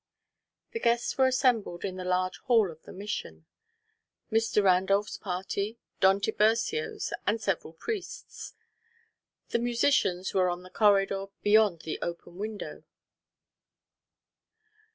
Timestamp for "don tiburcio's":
5.99-7.13